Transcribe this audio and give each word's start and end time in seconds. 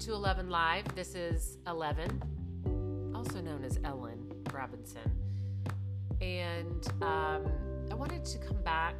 To 0.00 0.14
11 0.14 0.48
Live. 0.48 0.94
This 0.94 1.14
is 1.14 1.58
11, 1.66 3.12
also 3.14 3.42
known 3.42 3.62
as 3.62 3.78
Ellen 3.84 4.32
Robinson. 4.50 5.12
And 6.22 6.88
um, 7.02 7.52
I 7.90 7.94
wanted 7.94 8.24
to 8.24 8.38
come 8.38 8.62
back 8.62 8.94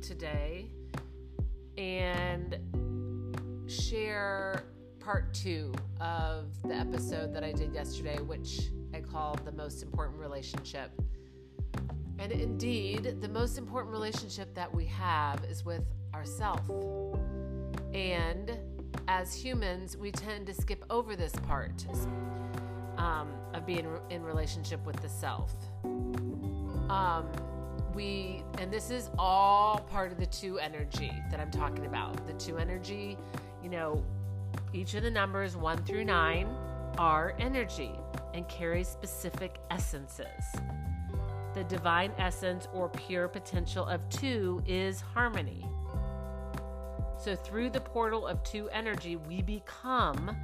today 0.00 0.70
and 1.76 2.56
share 3.66 4.64
part 5.00 5.34
two 5.34 5.70
of 6.00 6.46
the 6.62 6.74
episode 6.74 7.34
that 7.34 7.44
I 7.44 7.52
did 7.52 7.74
yesterday, 7.74 8.18
which 8.18 8.70
I 8.94 9.00
called 9.00 9.44
The 9.44 9.52
Most 9.52 9.82
Important 9.82 10.18
Relationship. 10.18 10.90
And 12.18 12.32
indeed, 12.32 13.20
the 13.20 13.28
most 13.28 13.58
important 13.58 13.92
relationship 13.92 14.54
that 14.54 14.74
we 14.74 14.86
have 14.86 15.44
is 15.44 15.66
with 15.66 15.84
ourself. 16.14 16.62
And 17.92 18.58
as 19.06 19.34
humans, 19.34 19.96
we 19.96 20.10
tend 20.10 20.46
to 20.46 20.54
skip 20.54 20.84
over 20.90 21.16
this 21.16 21.32
part 21.46 21.86
um, 22.96 23.28
of 23.54 23.64
being 23.66 23.86
in 24.10 24.22
relationship 24.22 24.84
with 24.84 24.96
the 25.00 25.08
self. 25.08 25.52
Um, 26.90 27.26
we, 27.94 28.42
and 28.58 28.72
this 28.72 28.90
is 28.90 29.10
all 29.18 29.80
part 29.90 30.12
of 30.12 30.18
the 30.18 30.26
two 30.26 30.58
energy 30.58 31.12
that 31.30 31.40
I'm 31.40 31.50
talking 31.50 31.86
about. 31.86 32.26
The 32.26 32.34
two 32.34 32.58
energy, 32.58 33.16
you 33.62 33.70
know, 33.70 34.04
each 34.72 34.94
of 34.94 35.02
the 35.02 35.10
numbers 35.10 35.56
one 35.56 35.78
through 35.84 36.04
nine 36.04 36.46
are 36.98 37.34
energy 37.38 37.92
and 38.34 38.48
carry 38.48 38.84
specific 38.84 39.58
essences. 39.70 40.26
The 41.54 41.64
divine 41.64 42.12
essence 42.18 42.68
or 42.72 42.88
pure 42.88 43.26
potential 43.26 43.84
of 43.86 44.06
two 44.10 44.62
is 44.66 45.00
harmony. 45.00 45.66
So, 47.18 47.34
through 47.34 47.70
the 47.70 47.80
portal 47.80 48.26
of 48.26 48.42
two 48.44 48.68
energy, 48.70 49.16
we 49.16 49.42
become 49.42 50.36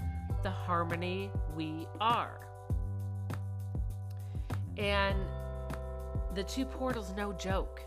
the 0.43 0.51
harmony 0.51 1.31
we 1.55 1.87
are. 2.01 2.41
And 4.77 5.17
the 6.35 6.43
two 6.43 6.65
portals, 6.65 7.15
no 7.17 7.33
joke. 7.33 7.81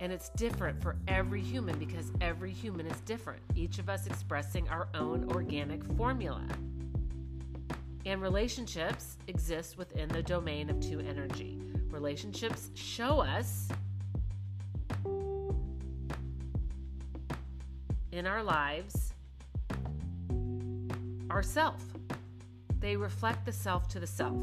And 0.00 0.12
it's 0.12 0.30
different 0.30 0.82
for 0.82 0.96
every 1.06 1.40
human 1.40 1.78
because 1.78 2.10
every 2.20 2.50
human 2.50 2.86
is 2.86 3.00
different, 3.02 3.40
each 3.54 3.78
of 3.78 3.88
us 3.88 4.08
expressing 4.08 4.68
our 4.68 4.88
own 4.94 5.30
organic 5.30 5.84
formula. 5.96 6.42
And 8.04 8.20
relationships 8.20 9.18
exist 9.28 9.78
within 9.78 10.08
the 10.08 10.22
domain 10.22 10.68
of 10.68 10.80
two 10.80 10.98
energy. 10.98 11.60
Relationships 11.90 12.70
show 12.74 13.20
us 13.20 13.68
in 18.14 18.28
our 18.28 18.44
lives 18.44 19.12
are 21.30 21.42
self. 21.42 21.82
They 22.78 22.96
reflect 22.96 23.44
the 23.44 23.52
self 23.52 23.88
to 23.88 24.00
the 24.00 24.06
self. 24.06 24.36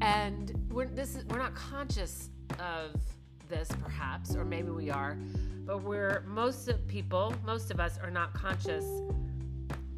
And 0.00 0.52
we're, 0.70 0.86
this 0.86 1.16
is, 1.16 1.24
we're 1.26 1.38
not 1.38 1.54
conscious 1.56 2.30
of 2.60 2.92
this, 3.48 3.68
perhaps, 3.82 4.36
or 4.36 4.44
maybe 4.44 4.70
we 4.70 4.88
are, 4.88 5.18
but 5.66 5.82
we're 5.82 6.22
most 6.28 6.68
of 6.68 6.86
people, 6.86 7.34
most 7.44 7.72
of 7.72 7.80
us 7.80 7.98
are 8.00 8.10
not 8.10 8.32
conscious 8.34 8.84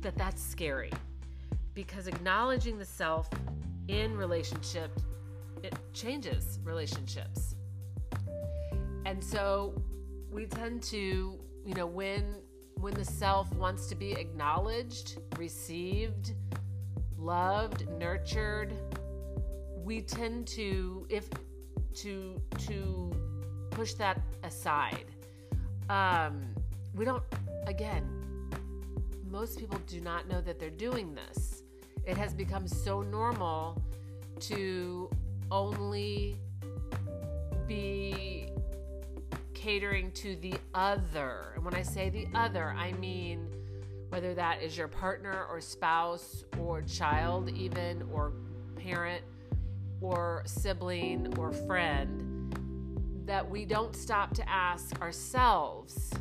that 0.01 0.17
that's 0.17 0.43
scary 0.43 0.93
because 1.75 2.07
acknowledging 2.07 2.79
the 2.79 2.85
self 2.85 3.29
in 3.89 4.17
relationship 4.17 4.91
it 5.63 5.75
changes 5.93 6.59
relationships 6.63 7.55
and 9.05 9.23
so 9.23 9.75
we 10.31 10.45
tend 10.47 10.83
to 10.83 11.39
you 11.65 11.75
know 11.75 11.87
when 11.87 12.37
when 12.81 12.95
the 12.95 13.05
self 13.05 13.53
wants 13.55 13.87
to 13.89 13.95
be 13.95 14.13
acknowledged, 14.13 15.19
received, 15.39 16.35
loved, 17.19 17.89
nurtured, 17.99 18.73
we 19.85 20.01
tend 20.01 20.47
to 20.49 21.07
if 21.09 21.29
to 21.95 22.41
to 22.59 23.13
push 23.71 23.95
that 23.95 24.21
aside. 24.43 25.07
Um, 25.89 26.47
we 26.95 27.05
don't 27.05 27.23
again, 27.67 28.05
most 29.31 29.59
people 29.59 29.79
do 29.87 30.01
not 30.01 30.29
know 30.29 30.41
that 30.41 30.59
they're 30.59 30.71
doing 30.71 31.15
this. 31.15 31.63
It 32.05 32.17
has 32.17 32.35
become 32.35 32.69
so 32.69 33.03
normal 33.03 33.83
to 34.41 35.11
only 35.51 36.37
be 37.67 38.36
catering 39.67 40.13
to 40.13 40.37
the 40.37 40.55
other. 40.75 41.51
And 41.57 41.65
when 41.65 41.75
I 41.75 41.83
say 41.83 42.09
the 42.09 42.29
other, 42.37 42.73
I 42.79 42.93
mean 42.93 43.49
whether 44.11 44.33
that 44.33 44.63
is 44.63 44.79
your 44.79 44.87
partner 44.87 45.45
or 45.51 45.61
spouse 45.61 46.45
or 46.61 46.83
child, 46.83 47.51
even, 47.51 48.09
or 48.13 48.33
parent 48.77 49.25
or 50.01 50.45
sibling 50.47 51.37
or 51.37 51.53
friend, 51.53 52.55
that 53.27 53.51
we 53.51 53.65
don't 53.65 53.97
stop 53.97 54.33
to 54.35 54.49
ask 54.49 55.01
ourselves, 55.01 56.13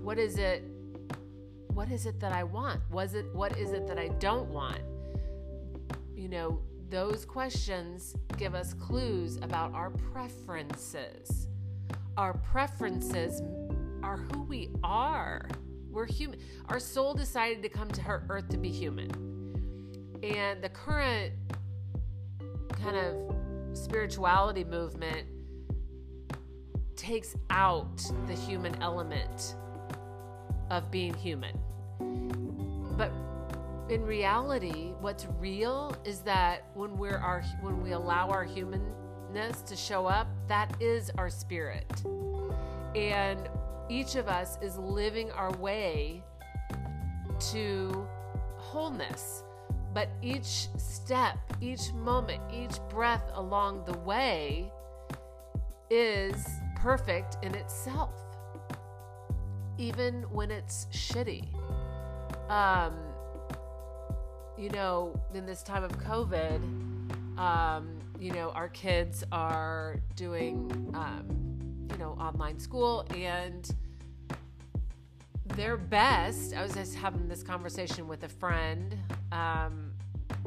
what 0.00 0.18
is 0.18 0.38
it? 0.38 0.64
What 1.74 1.90
is 1.90 2.06
it 2.06 2.20
that 2.20 2.32
I 2.32 2.42
want? 2.42 2.80
Was 2.90 3.12
it 3.12 3.26
what 3.34 3.58
is 3.58 3.72
it 3.72 3.86
that 3.86 3.98
I 3.98 4.08
don't 4.08 4.48
want? 4.48 4.80
You 6.16 6.30
know, 6.30 6.62
those 6.88 7.26
questions 7.26 8.16
give 8.38 8.54
us 8.54 8.72
clues 8.72 9.36
about 9.42 9.74
our 9.74 9.90
preferences 9.90 11.48
our 12.16 12.34
preferences 12.34 13.42
are 14.02 14.16
who 14.16 14.42
we 14.42 14.70
are. 14.82 15.48
We're 15.90 16.06
human. 16.06 16.38
Our 16.68 16.80
soul 16.80 17.14
decided 17.14 17.62
to 17.62 17.68
come 17.68 17.90
to 17.92 18.02
her 18.02 18.24
earth 18.28 18.48
to 18.50 18.56
be 18.56 18.70
human. 18.70 19.10
And 20.22 20.62
the 20.62 20.68
current 20.68 21.32
kind 22.82 22.96
of 22.96 23.76
spirituality 23.76 24.64
movement 24.64 25.26
takes 26.96 27.34
out 27.50 28.02
the 28.26 28.34
human 28.34 28.80
element 28.82 29.56
of 30.70 30.90
being 30.90 31.14
human. 31.14 31.58
But 32.96 33.12
in 33.88 34.04
reality, 34.04 34.92
what's 35.00 35.26
real 35.38 35.96
is 36.04 36.20
that 36.20 36.66
when 36.74 36.96
we're 36.96 37.18
our 37.18 37.42
when 37.60 37.82
we 37.82 37.92
allow 37.92 38.30
our 38.30 38.44
human 38.44 38.82
to 39.34 39.76
show 39.76 40.06
up, 40.06 40.28
that 40.48 40.80
is 40.80 41.10
our 41.18 41.28
spirit. 41.28 42.02
And 42.94 43.40
each 43.88 44.14
of 44.14 44.28
us 44.28 44.58
is 44.62 44.76
living 44.78 45.30
our 45.32 45.50
way 45.58 46.22
to 47.50 48.06
wholeness. 48.56 49.42
But 49.92 50.08
each 50.22 50.68
step, 50.76 51.38
each 51.60 51.92
moment, 51.92 52.42
each 52.52 52.78
breath 52.88 53.24
along 53.34 53.84
the 53.84 53.98
way 53.98 54.72
is 55.90 56.46
perfect 56.76 57.36
in 57.42 57.54
itself, 57.54 58.14
even 59.78 60.22
when 60.30 60.50
it's 60.50 60.86
shitty. 60.92 61.44
Um, 62.48 62.94
you 64.56 64.68
know, 64.70 65.20
in 65.34 65.46
this 65.46 65.62
time 65.62 65.82
of 65.82 65.92
COVID, 65.98 67.03
um, 67.38 67.98
you 68.18 68.32
know, 68.32 68.50
our 68.50 68.68
kids 68.68 69.24
are 69.32 70.00
doing, 70.16 70.70
um, 70.94 71.26
you 71.90 71.98
know, 71.98 72.12
online 72.12 72.58
school 72.58 73.06
and 73.14 73.74
their 75.56 75.76
best. 75.76 76.54
I 76.54 76.62
was 76.62 76.74
just 76.74 76.94
having 76.94 77.28
this 77.28 77.42
conversation 77.42 78.08
with 78.08 78.24
a 78.24 78.28
friend. 78.28 78.96
Um, 79.32 79.92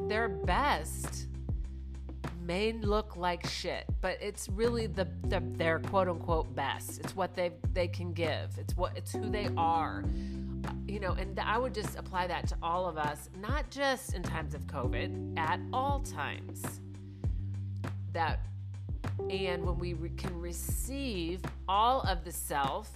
their 0.08 0.28
best 0.28 1.26
may 2.42 2.72
look 2.72 3.16
like 3.16 3.46
shit, 3.46 3.84
but 4.00 4.16
it's 4.20 4.48
really 4.48 4.86
the, 4.86 5.06
the 5.28 5.42
their 5.56 5.78
quote 5.78 6.08
unquote 6.08 6.54
best. 6.56 7.00
It's 7.00 7.14
what 7.14 7.34
they 7.34 7.52
they 7.74 7.88
can 7.88 8.12
give. 8.12 8.58
It's 8.58 8.76
what 8.76 8.96
it's 8.96 9.12
who 9.12 9.28
they 9.28 9.50
are. 9.56 10.04
You 10.86 11.00
know, 11.00 11.12
and 11.12 11.38
I 11.38 11.58
would 11.58 11.74
just 11.74 11.98
apply 11.98 12.26
that 12.28 12.48
to 12.48 12.56
all 12.62 12.86
of 12.86 12.96
us, 12.96 13.28
not 13.40 13.70
just 13.70 14.14
in 14.14 14.22
times 14.22 14.54
of 14.54 14.66
COVID, 14.66 15.38
at 15.38 15.60
all 15.72 16.00
times 16.00 16.80
that 18.12 18.40
and 19.30 19.64
when 19.64 19.78
we 19.78 19.94
re- 19.94 20.10
can 20.10 20.38
receive 20.40 21.40
all 21.68 22.02
of 22.02 22.24
the 22.24 22.32
self 22.32 22.90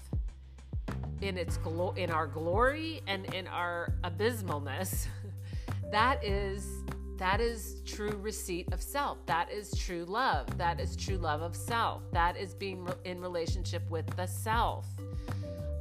in 1.20 1.36
its 1.36 1.56
glo- 1.58 1.94
in 1.96 2.10
our 2.10 2.26
glory 2.26 3.02
and 3.06 3.32
in 3.34 3.46
our 3.46 3.92
abysmalness 4.04 5.08
that 5.90 6.22
is 6.24 6.82
that 7.18 7.40
is 7.40 7.82
true 7.86 8.18
receipt 8.20 8.72
of 8.72 8.82
self. 8.82 9.24
That 9.26 9.48
is 9.52 9.70
true 9.78 10.04
love. 10.06 10.58
That 10.58 10.80
is 10.80 10.96
true 10.96 11.18
love 11.18 11.40
of 11.40 11.54
self. 11.54 12.02
That 12.10 12.36
is 12.36 12.52
being 12.52 12.84
re- 12.84 12.94
in 13.04 13.20
relationship 13.20 13.88
with 13.88 14.06
the 14.16 14.26
self. 14.26 14.88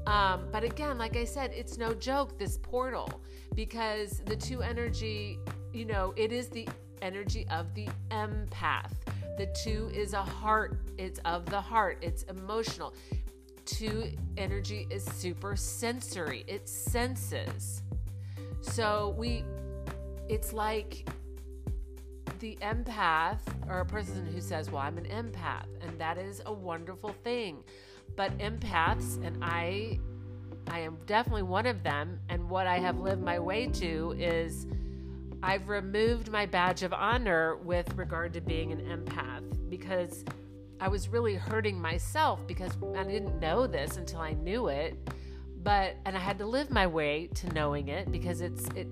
Um, 0.05 0.47
but 0.51 0.63
again 0.63 0.97
like 0.97 1.15
i 1.15 1.23
said 1.23 1.51
it's 1.53 1.77
no 1.77 1.93
joke 1.93 2.37
this 2.39 2.57
portal 2.57 3.21
because 3.53 4.21
the 4.25 4.35
two 4.35 4.63
energy 4.63 5.37
you 5.73 5.85
know 5.85 6.11
it 6.17 6.31
is 6.31 6.49
the 6.49 6.67
energy 7.03 7.45
of 7.49 7.73
the 7.75 7.87
empath 8.09 8.91
the 9.37 9.47
two 9.63 9.91
is 9.93 10.13
a 10.13 10.21
heart, 10.21 10.79
it's 10.97 11.19
of 11.25 11.45
the 11.45 11.61
heart, 11.61 11.97
it's 12.01 12.23
emotional. 12.23 12.93
Two 13.65 14.11
energy 14.37 14.87
is 14.89 15.03
super 15.05 15.55
sensory, 15.55 16.43
it 16.47 16.67
senses. 16.67 17.83
So 18.61 19.15
we, 19.17 19.43
it's 20.29 20.53
like 20.53 21.07
the 22.39 22.57
empath 22.61 23.39
or 23.69 23.79
a 23.79 23.85
person 23.85 24.25
who 24.25 24.41
says, 24.41 24.69
Well, 24.69 24.81
I'm 24.81 24.97
an 24.97 25.05
empath, 25.05 25.65
and 25.81 25.97
that 25.99 26.17
is 26.17 26.41
a 26.45 26.53
wonderful 26.53 27.15
thing. 27.23 27.63
But 28.15 28.37
empaths, 28.39 29.23
and 29.25 29.43
I 29.43 29.99
I 30.67 30.79
am 30.79 30.97
definitely 31.05 31.43
one 31.43 31.65
of 31.65 31.83
them, 31.83 32.19
and 32.29 32.49
what 32.49 32.67
I 32.67 32.77
have 32.77 32.99
lived 32.99 33.21
my 33.21 33.39
way 33.39 33.67
to 33.67 34.15
is 34.17 34.67
I've 35.43 35.69
removed 35.69 36.31
my 36.31 36.45
badge 36.45 36.83
of 36.83 36.93
honor 36.93 37.55
with 37.55 37.91
regard 37.95 38.33
to 38.33 38.41
being 38.41 38.71
an 38.71 38.79
empath 38.81 39.69
because 39.69 40.23
I 40.79 40.87
was 40.87 41.09
really 41.09 41.35
hurting 41.35 41.79
myself 41.79 42.45
because 42.47 42.71
I 42.95 43.03
didn't 43.03 43.39
know 43.39 43.65
this 43.65 43.97
until 43.97 44.19
I 44.19 44.33
knew 44.33 44.67
it. 44.67 44.97
But 45.63 45.95
and 46.05 46.15
I 46.15 46.19
had 46.19 46.37
to 46.39 46.45
live 46.45 46.71
my 46.71 46.87
way 46.87 47.27
to 47.35 47.47
knowing 47.53 47.87
it 47.87 48.11
because 48.11 48.41
it's 48.41 48.67
it 48.69 48.87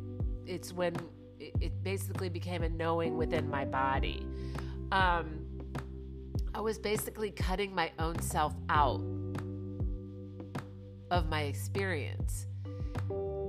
it's 0.45 0.73
when 0.73 0.95
it, 1.39 1.83
basically 1.83 2.29
became 2.29 2.63
a 2.63 2.69
knowing 2.69 3.17
within 3.17 3.49
my 3.49 3.65
body. 3.65 4.25
Um, 4.91 5.45
I 6.53 6.61
was 6.61 6.77
basically 6.77 7.31
cutting 7.31 7.73
my 7.73 7.91
own 7.99 8.19
self 8.21 8.53
out 8.69 9.01
of 11.11 11.27
my 11.27 11.43
experience 11.43 12.47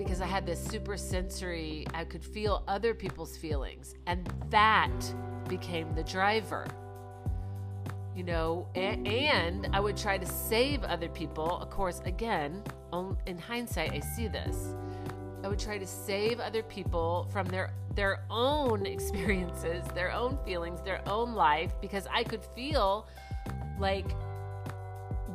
because 0.05 0.23
I 0.23 0.27
had 0.27 0.47
this 0.47 0.59
super 0.65 0.97
sensory, 0.97 1.87
I 1.93 2.05
could 2.05 2.25
feel 2.25 2.65
other 2.67 2.95
people's 2.95 3.37
feelings, 3.37 3.95
and 4.07 4.27
that 4.49 4.91
became 5.47 5.95
the 5.95 6.03
driver. 6.03 6.67
You 8.17 8.25
know, 8.25 8.67
and, 8.75 9.07
and 9.07 9.69
I 9.75 9.81
would 9.81 9.99
try 9.99 10.17
to 10.17 10.25
save 10.25 10.83
other 10.85 11.11
people. 11.11 11.59
Of 11.59 11.69
course, 11.69 12.01
again, 12.07 12.63
in 13.27 13.37
hindsight, 13.37 13.93
I 13.93 14.01
see 14.01 14.27
this. 14.27 14.75
I 15.45 15.49
would 15.49 15.59
try 15.59 15.77
to 15.77 15.87
save 15.87 16.41
other 16.41 16.63
people 16.63 17.29
from 17.31 17.47
their 17.49 17.71
their 17.95 18.23
own 18.31 18.87
experiences, 18.97 19.85
their 19.95 20.13
own 20.13 20.39
feelings, 20.47 20.81
their 20.81 21.07
own 21.07 21.35
life 21.35 21.75
because 21.83 22.07
I 22.11 22.25
could 22.25 22.45
feel 22.57 23.07
like 23.79 24.11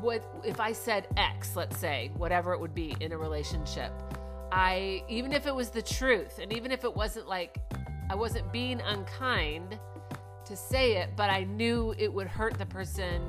what 0.02 0.24
if 0.44 0.60
I 0.60 0.72
said 0.72 1.08
X, 1.18 1.56
let's 1.56 1.78
say, 1.78 2.10
whatever 2.18 2.54
it 2.54 2.60
would 2.60 2.74
be 2.74 2.96
in 3.00 3.12
a 3.12 3.18
relationship. 3.18 3.92
I 4.56 5.04
even 5.10 5.34
if 5.34 5.48
it 5.48 5.54
was 5.54 5.70
the 5.70 5.82
truth 5.82 6.40
and 6.42 6.54
even 6.54 6.72
if 6.72 6.86
it 6.86 6.96
wasn't 6.96 7.28
like 7.28 7.58
I 8.10 8.16
wasn't 8.16 8.54
being 8.54 8.80
unkind 8.80 9.78
to 10.46 10.56
say 10.56 10.94
it, 10.94 11.10
but 11.18 11.30
I 11.30 11.44
knew 11.44 11.94
it 11.98 12.12
would 12.12 12.28
hurt 12.28 12.58
the 12.58 12.66
person 12.66 13.22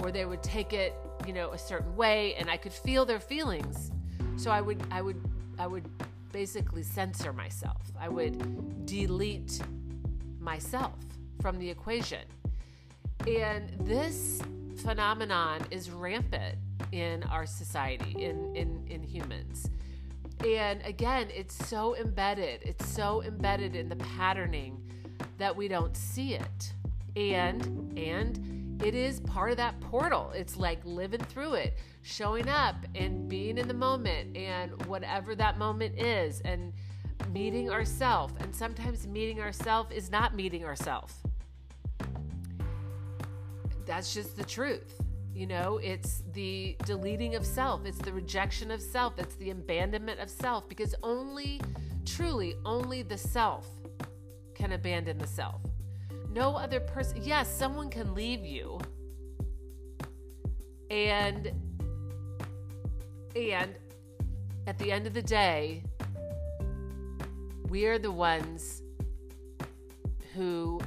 or 0.00 0.10
they 0.10 0.26
would 0.26 0.42
take 0.42 0.74
it, 0.74 0.92
you 1.26 1.32
know, 1.32 1.52
a 1.52 1.58
certain 1.58 1.96
way 1.96 2.34
and 2.34 2.50
I 2.50 2.58
could 2.58 2.72
feel 2.72 3.06
their 3.06 3.18
feelings. 3.18 3.92
So 4.36 4.50
I 4.50 4.60
would 4.60 4.82
I 4.90 5.00
would 5.00 5.24
I 5.58 5.66
would 5.66 5.88
basically 6.32 6.82
censor 6.82 7.32
myself. 7.32 7.80
I 7.98 8.10
would 8.10 8.84
delete 8.84 9.62
myself 10.38 10.98
from 11.40 11.58
the 11.58 11.70
equation. 11.70 12.26
And 13.26 13.70
this 13.86 14.42
phenomenon 14.82 15.62
is 15.70 15.90
rampant 15.90 16.58
in 16.92 17.22
our 17.24 17.46
society, 17.46 18.16
in, 18.18 18.54
in, 18.54 18.84
in 18.88 19.02
humans. 19.02 19.70
And 20.44 20.80
again, 20.84 21.28
it's 21.30 21.54
so 21.68 21.96
embedded, 21.96 22.60
it's 22.62 22.86
so 22.88 23.22
embedded 23.22 23.74
in 23.76 23.88
the 23.88 23.96
patterning 23.96 24.80
that 25.38 25.54
we 25.54 25.68
don't 25.68 25.96
see 25.96 26.34
it. 26.34 26.72
And, 27.16 27.96
and, 27.98 28.50
it 28.82 28.96
is 28.96 29.20
part 29.20 29.52
of 29.52 29.56
that 29.58 29.80
portal. 29.80 30.32
It's 30.34 30.56
like 30.56 30.84
living 30.84 31.20
through 31.20 31.54
it, 31.54 31.78
showing 32.02 32.48
up 32.48 32.74
and 32.96 33.28
being 33.28 33.56
in 33.56 33.68
the 33.68 33.74
moment 33.74 34.36
and 34.36 34.84
whatever 34.86 35.36
that 35.36 35.58
moment 35.58 35.96
is 35.96 36.40
and 36.40 36.72
meeting 37.30 37.70
ourself. 37.70 38.32
And 38.40 38.54
sometimes 38.54 39.06
meeting 39.06 39.40
ourself 39.40 39.92
is 39.92 40.10
not 40.10 40.34
meeting 40.34 40.64
ourself 40.64 41.22
that's 43.86 44.14
just 44.14 44.36
the 44.36 44.44
truth. 44.44 45.00
You 45.34 45.48
know, 45.48 45.80
it's 45.82 46.22
the 46.32 46.76
deleting 46.86 47.34
of 47.34 47.44
self, 47.44 47.84
it's 47.86 47.98
the 47.98 48.12
rejection 48.12 48.70
of 48.70 48.80
self, 48.80 49.18
it's 49.18 49.34
the 49.34 49.50
abandonment 49.50 50.20
of 50.20 50.30
self, 50.30 50.68
because 50.68 50.94
only, 51.02 51.60
truly, 52.06 52.54
only 52.64 53.02
the 53.02 53.18
self 53.18 53.68
can 54.54 54.72
abandon 54.72 55.18
the 55.18 55.26
self. 55.26 55.60
No 56.30 56.54
other 56.54 56.78
person, 56.78 57.18
yes, 57.20 57.52
someone 57.52 57.90
can 57.90 58.14
leave 58.14 58.44
you. 58.44 58.78
And, 60.88 61.50
and 63.34 63.74
at 64.68 64.78
the 64.78 64.92
end 64.92 65.08
of 65.08 65.14
the 65.14 65.22
day, 65.22 65.82
we 67.68 67.86
are 67.86 67.98
the 67.98 68.12
ones 68.12 68.82
who 70.32 70.80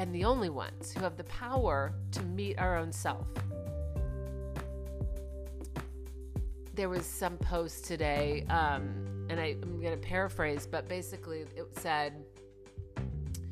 and 0.00 0.14
the 0.14 0.24
only 0.24 0.48
ones 0.48 0.94
who 0.94 1.00
have 1.02 1.18
the 1.18 1.24
power 1.24 1.92
to 2.10 2.22
meet 2.22 2.58
our 2.58 2.78
own 2.78 2.90
self. 2.90 3.26
There 6.74 6.88
was 6.88 7.04
some 7.04 7.36
post 7.36 7.84
today, 7.84 8.46
um, 8.48 9.26
and 9.28 9.38
I, 9.38 9.56
I'm 9.62 9.78
going 9.78 9.92
to 9.92 9.98
paraphrase, 9.98 10.66
but 10.66 10.88
basically 10.88 11.40
it 11.54 11.66
said, 11.72 12.14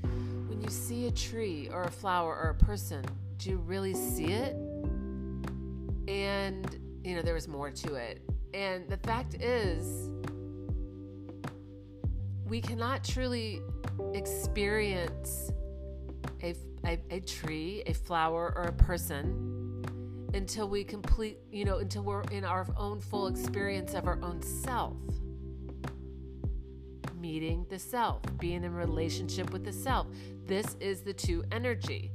When 0.03 0.63
you 0.63 0.71
see 0.71 1.07
a 1.07 1.11
tree 1.11 1.69
or 1.71 1.83
a 1.83 1.91
flower 1.91 2.35
or 2.35 2.49
a 2.59 2.65
person, 2.65 3.05
do 3.37 3.51
you 3.51 3.59
really 3.59 3.93
see 3.93 4.33
it? 4.33 4.55
And, 6.09 6.81
you 7.05 7.15
know, 7.15 7.21
there 7.21 7.35
was 7.35 7.47
more 7.47 7.71
to 7.71 7.95
it. 7.97 8.23
And 8.55 8.89
the 8.89 8.97
fact 8.97 9.35
is, 9.35 10.09
we 12.47 12.63
cannot 12.63 13.05
truly 13.05 13.61
experience 14.15 15.53
a, 16.43 16.55
a, 16.85 16.99
a 17.11 17.21
tree, 17.21 17.83
a 17.87 17.93
flower, 17.93 18.53
or 18.57 18.65
a 18.65 18.73
person 18.73 19.85
until 20.35 20.69
we 20.69 20.85
complete, 20.85 21.39
you 21.51 21.65
know, 21.65 21.79
until 21.79 22.03
we're 22.03 22.23
in 22.25 22.45
our 22.45 22.67
own 22.77 23.01
full 23.01 23.27
experience 23.27 23.95
of 23.95 24.07
our 24.07 24.19
own 24.23 24.43
self. 24.43 24.97
Meeting 27.19 27.67
the 27.69 27.79
self, 27.79 28.23
being 28.39 28.65
in 28.65 28.75
relationship 28.75 29.51
with 29.51 29.65
the 29.65 29.73
self. 29.73 30.07
This 30.47 30.77
is 30.81 31.03
the 31.03 31.13
two 31.13 31.45
energy. 31.51 32.13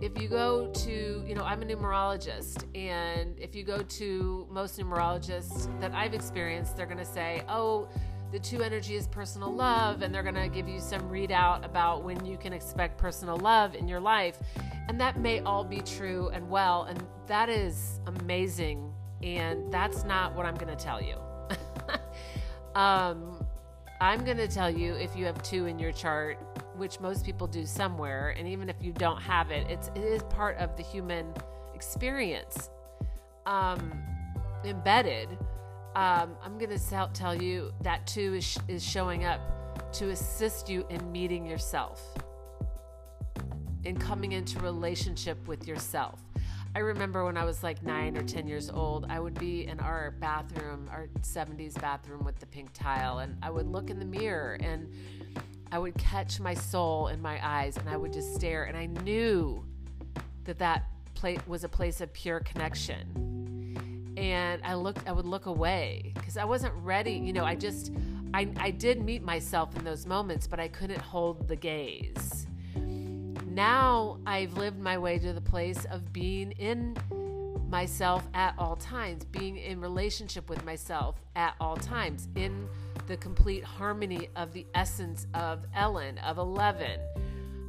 If 0.00 0.18
you 0.20 0.28
go 0.28 0.70
to, 0.72 1.24
you 1.26 1.34
know, 1.34 1.44
I'm 1.44 1.60
a 1.60 1.66
numerologist, 1.66 2.64
and 2.74 3.38
if 3.38 3.54
you 3.54 3.64
go 3.64 3.82
to 3.82 4.46
most 4.50 4.78
numerologists 4.78 5.68
that 5.80 5.92
I've 5.92 6.14
experienced, 6.14 6.76
they're 6.76 6.86
going 6.86 6.98
to 6.98 7.04
say, 7.04 7.42
oh, 7.48 7.88
the 8.32 8.38
two 8.38 8.62
energy 8.62 8.94
is 8.94 9.06
personal 9.08 9.52
love, 9.52 10.02
and 10.02 10.14
they're 10.14 10.22
going 10.22 10.34
to 10.36 10.48
give 10.48 10.68
you 10.68 10.80
some 10.80 11.02
readout 11.02 11.64
about 11.64 12.04
when 12.04 12.24
you 12.24 12.36
can 12.36 12.52
expect 12.52 12.96
personal 12.96 13.36
love 13.36 13.74
in 13.74 13.88
your 13.88 14.00
life. 14.00 14.38
And 14.88 15.00
that 15.00 15.18
may 15.18 15.40
all 15.40 15.64
be 15.64 15.80
true 15.80 16.30
and 16.32 16.48
well, 16.48 16.84
and 16.84 17.02
that 17.26 17.48
is 17.48 18.00
amazing. 18.06 18.92
And 19.22 19.72
that's 19.72 20.04
not 20.04 20.34
what 20.34 20.46
I'm 20.46 20.54
going 20.54 20.74
to 20.74 20.82
tell 20.82 21.02
you. 21.02 21.16
um, 22.80 23.44
I'm 24.00 24.24
going 24.24 24.38
to 24.38 24.48
tell 24.48 24.70
you 24.70 24.94
if 24.94 25.14
you 25.16 25.26
have 25.26 25.42
two 25.42 25.66
in 25.66 25.78
your 25.78 25.92
chart, 25.92 26.38
which 26.76 27.00
most 27.00 27.24
people 27.24 27.46
do 27.46 27.66
somewhere, 27.66 28.34
and 28.38 28.48
even 28.48 28.70
if 28.70 28.76
you 28.80 28.92
don't 28.92 29.20
have 29.20 29.50
it, 29.50 29.68
it's 29.68 29.88
it 29.88 30.02
is 30.02 30.22
part 30.24 30.56
of 30.56 30.74
the 30.76 30.82
human 30.82 31.26
experience, 31.74 32.70
um, 33.44 33.92
embedded 34.64 35.28
um, 35.96 36.36
I'm 36.42 36.56
going 36.56 36.76
to 36.76 37.08
tell 37.12 37.34
you 37.34 37.72
that 37.82 38.06
two 38.06 38.34
is, 38.34 38.58
is 38.68 38.84
showing 38.84 39.24
up 39.24 39.92
to 39.94 40.10
assist 40.10 40.68
you 40.68 40.86
in 40.88 41.10
meeting 41.10 41.44
yourself, 41.44 42.00
in 43.84 43.98
coming 43.98 44.32
into 44.32 44.60
relationship 44.60 45.48
with 45.48 45.66
yourself. 45.66 46.20
I 46.76 46.78
remember 46.78 47.24
when 47.24 47.36
I 47.36 47.44
was 47.44 47.64
like 47.64 47.82
nine 47.82 48.16
or 48.16 48.22
10 48.22 48.46
years 48.46 48.70
old, 48.70 49.06
I 49.08 49.18
would 49.18 49.34
be 49.34 49.66
in 49.66 49.80
our 49.80 50.12
bathroom, 50.12 50.88
our 50.92 51.08
70s 51.22 51.80
bathroom 51.80 52.24
with 52.24 52.38
the 52.38 52.46
pink 52.46 52.72
tile, 52.72 53.18
and 53.18 53.36
I 53.42 53.50
would 53.50 53.66
look 53.66 53.90
in 53.90 53.98
the 53.98 54.04
mirror 54.04 54.56
and 54.60 54.88
I 55.72 55.80
would 55.80 55.96
catch 55.98 56.38
my 56.38 56.54
soul 56.54 57.08
in 57.08 57.20
my 57.20 57.40
eyes 57.44 57.76
and 57.76 57.88
I 57.88 57.96
would 57.96 58.12
just 58.12 58.36
stare. 58.36 58.64
And 58.64 58.76
I 58.76 58.86
knew 58.86 59.64
that 60.44 60.58
that 60.60 60.84
place 61.14 61.40
was 61.48 61.64
a 61.64 61.68
place 61.68 62.00
of 62.00 62.12
pure 62.12 62.38
connection 62.38 63.29
and 64.20 64.60
I 64.62 64.74
looked 64.74 65.08
I 65.08 65.12
would 65.12 65.24
look 65.24 65.46
away 65.46 66.12
because 66.14 66.36
I 66.36 66.44
wasn't 66.44 66.74
ready. 66.74 67.12
You 67.12 67.32
know, 67.32 67.44
I 67.44 67.54
just 67.54 67.90
I, 68.34 68.48
I 68.58 68.70
did 68.70 69.02
meet 69.02 69.22
myself 69.22 69.74
in 69.76 69.82
those 69.82 70.06
moments, 70.06 70.46
but 70.46 70.60
I 70.60 70.68
couldn't 70.68 71.00
hold 71.00 71.48
the 71.48 71.56
gaze. 71.56 72.46
Now 73.46 74.18
I've 74.26 74.52
lived 74.52 74.78
my 74.78 74.98
way 74.98 75.18
to 75.18 75.32
the 75.32 75.40
place 75.40 75.86
of 75.86 76.12
being 76.12 76.52
in 76.52 76.96
myself 77.68 78.28
at 78.34 78.54
all 78.58 78.76
times, 78.76 79.24
being 79.24 79.56
in 79.56 79.80
relationship 79.80 80.50
with 80.50 80.64
myself 80.66 81.16
at 81.34 81.54
all 81.58 81.76
times, 81.76 82.28
in 82.36 82.68
the 83.06 83.16
complete 83.16 83.64
harmony 83.64 84.28
of 84.36 84.52
the 84.52 84.66
essence 84.74 85.26
of 85.34 85.64
Ellen, 85.74 86.18
of 86.18 86.36
11, 86.38 87.00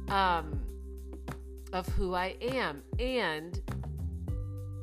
um, 0.08 0.60
of 1.72 1.88
who 1.88 2.14
I 2.14 2.36
am. 2.42 2.82
And 2.98 3.60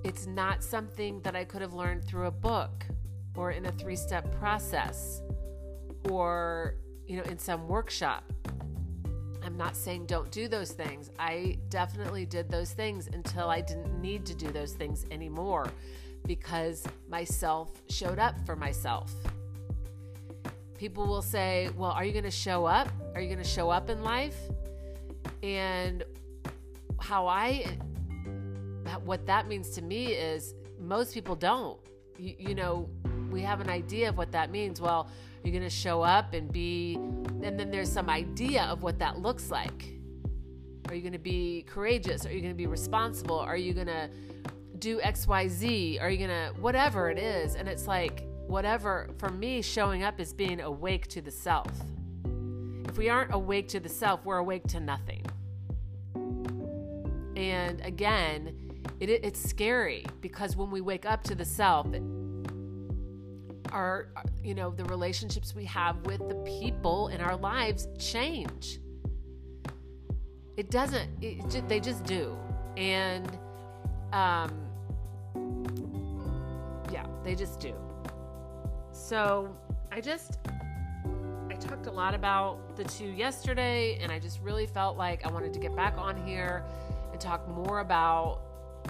it's 0.03 0.25
not 0.25 0.63
something 0.63 1.21
that 1.21 1.35
I 1.35 1.43
could 1.43 1.61
have 1.61 1.73
learned 1.73 2.05
through 2.05 2.27
a 2.27 2.31
book 2.31 2.85
or 3.35 3.51
in 3.51 3.65
a 3.65 3.71
three 3.71 3.95
step 3.95 4.31
process 4.39 5.21
or, 6.09 6.75
you 7.05 7.17
know, 7.17 7.23
in 7.23 7.37
some 7.37 7.67
workshop. 7.67 8.23
I'm 9.43 9.57
not 9.57 9.75
saying 9.75 10.05
don't 10.05 10.29
do 10.31 10.47
those 10.47 10.71
things. 10.71 11.09
I 11.17 11.57
definitely 11.69 12.25
did 12.25 12.49
those 12.49 12.71
things 12.71 13.07
until 13.07 13.49
I 13.49 13.61
didn't 13.61 14.01
need 14.01 14.25
to 14.27 14.35
do 14.35 14.51
those 14.51 14.73
things 14.73 15.05
anymore 15.11 15.67
because 16.25 16.85
myself 17.09 17.71
showed 17.89 18.19
up 18.19 18.35
for 18.45 18.55
myself. 18.55 19.13
People 20.77 21.07
will 21.07 21.21
say, 21.21 21.69
Well, 21.75 21.91
are 21.91 22.05
you 22.05 22.11
going 22.11 22.23
to 22.23 22.31
show 22.31 22.65
up? 22.65 22.89
Are 23.15 23.21
you 23.21 23.27
going 23.27 23.43
to 23.43 23.49
show 23.49 23.69
up 23.69 23.89
in 23.89 24.03
life? 24.03 24.37
And 25.41 26.03
how 26.99 27.27
I, 27.27 27.65
what 29.03 29.25
that 29.25 29.47
means 29.47 29.69
to 29.71 29.81
me 29.81 30.07
is 30.07 30.53
most 30.79 31.13
people 31.13 31.35
don't. 31.35 31.79
You, 32.17 32.35
you 32.37 32.55
know, 32.55 32.89
we 33.31 33.41
have 33.41 33.61
an 33.61 33.69
idea 33.69 34.09
of 34.09 34.17
what 34.17 34.31
that 34.31 34.51
means. 34.51 34.81
Well, 34.81 35.09
you're 35.43 35.51
going 35.51 35.63
to 35.63 35.69
show 35.69 36.01
up 36.01 36.33
and 36.33 36.51
be, 36.51 36.95
and 36.95 37.59
then 37.59 37.71
there's 37.71 37.91
some 37.91 38.09
idea 38.09 38.63
of 38.63 38.83
what 38.83 38.99
that 38.99 39.19
looks 39.19 39.49
like. 39.51 39.93
Are 40.87 40.95
you 40.95 41.01
going 41.01 41.13
to 41.13 41.19
be 41.19 41.63
courageous? 41.67 42.25
Are 42.25 42.31
you 42.31 42.41
going 42.41 42.53
to 42.53 42.57
be 42.57 42.67
responsible? 42.67 43.37
Are 43.37 43.57
you 43.57 43.73
going 43.73 43.87
to 43.87 44.09
do 44.79 44.99
XYZ? 44.99 46.01
Are 46.01 46.09
you 46.09 46.17
going 46.17 46.29
to, 46.29 46.59
whatever 46.59 47.09
it 47.09 47.19
is? 47.19 47.55
And 47.55 47.67
it's 47.67 47.87
like, 47.87 48.23
whatever, 48.47 49.09
for 49.17 49.29
me, 49.29 49.61
showing 49.61 50.03
up 50.03 50.19
is 50.19 50.33
being 50.33 50.61
awake 50.61 51.07
to 51.09 51.21
the 51.21 51.31
self. 51.31 51.71
If 52.87 52.97
we 52.97 53.07
aren't 53.07 53.33
awake 53.33 53.67
to 53.69 53.79
the 53.79 53.89
self, 53.89 54.25
we're 54.25 54.37
awake 54.37 54.67
to 54.69 54.79
nothing. 54.79 55.23
And 57.35 57.79
again, 57.85 58.58
it, 58.99 59.09
it's 59.09 59.41
scary 59.41 60.05
because 60.21 60.55
when 60.55 60.71
we 60.71 60.81
wake 60.81 61.05
up 61.05 61.23
to 61.25 61.35
the 61.35 61.45
self, 61.45 61.87
our, 63.71 64.07
you 64.43 64.55
know, 64.55 64.71
the 64.71 64.85
relationships 64.85 65.53
we 65.55 65.65
have 65.65 65.97
with 66.05 66.27
the 66.27 66.35
people 66.35 67.09
in 67.09 67.21
our 67.21 67.35
lives 67.35 67.87
change. 67.97 68.79
It 70.57 70.69
doesn't, 70.69 71.09
it 71.21 71.67
they 71.69 71.79
just 71.79 72.03
do. 72.03 72.37
And, 72.75 73.27
um, 74.11 74.51
yeah, 76.91 77.05
they 77.23 77.35
just 77.35 77.59
do. 77.59 77.73
So 78.91 79.55
I 79.91 80.01
just, 80.01 80.39
I 81.49 81.55
talked 81.55 81.87
a 81.87 81.91
lot 81.91 82.13
about 82.13 82.75
the 82.75 82.83
two 82.83 83.07
yesterday, 83.07 83.99
and 84.01 84.11
I 84.11 84.19
just 84.19 84.41
really 84.41 84.67
felt 84.67 84.97
like 84.97 85.25
I 85.25 85.31
wanted 85.31 85.53
to 85.53 85.59
get 85.59 85.75
back 85.75 85.97
on 85.97 86.17
here 86.25 86.63
and 87.11 87.19
talk 87.19 87.47
more 87.47 87.79
about 87.79 88.41